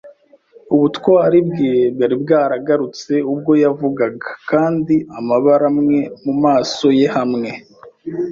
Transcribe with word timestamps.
Ubutwari 0.75 1.39
bwe 1.49 1.71
bwari 1.93 2.15
bwaragarutse 2.23 3.13
ubwo 3.31 3.51
yavugaga, 3.63 4.29
kandi 4.49 4.95
amabara 5.17 5.65
amwe 5.73 5.99
mumaso 6.23 6.87
ye 6.99 7.07
hamwe 7.15 7.49